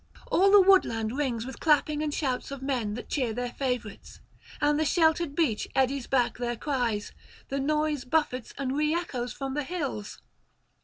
[0.31, 4.19] All the woodland rings with clapping and shouts of men that cheer their favourites,
[4.59, 7.11] and the sheltered beach eddies back their cries;
[7.49, 10.19] the noise buffets and re echoes from the hills.